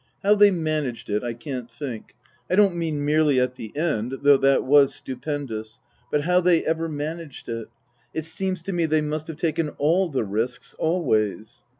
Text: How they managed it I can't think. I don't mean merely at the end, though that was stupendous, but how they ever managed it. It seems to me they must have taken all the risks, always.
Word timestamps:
How 0.23 0.33
they 0.33 0.49
managed 0.49 1.11
it 1.11 1.23
I 1.23 1.33
can't 1.33 1.69
think. 1.69 2.15
I 2.49 2.55
don't 2.55 2.75
mean 2.75 3.05
merely 3.05 3.39
at 3.39 3.53
the 3.53 3.71
end, 3.77 4.17
though 4.23 4.37
that 4.37 4.63
was 4.63 4.95
stupendous, 4.95 5.79
but 6.11 6.21
how 6.21 6.41
they 6.41 6.65
ever 6.65 6.89
managed 6.89 7.47
it. 7.47 7.67
It 8.11 8.25
seems 8.25 8.63
to 8.63 8.73
me 8.73 8.87
they 8.87 9.01
must 9.01 9.27
have 9.27 9.37
taken 9.37 9.69
all 9.77 10.09
the 10.09 10.23
risks, 10.23 10.73
always. 10.79 11.63